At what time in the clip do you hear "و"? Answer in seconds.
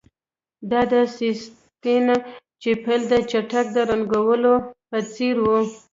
5.43-5.45